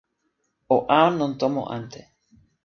[0.75, 2.01] o awen lon tomo ante.